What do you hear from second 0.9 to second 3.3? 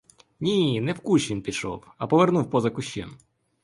в кущ він пішов, а повернув поза кущем.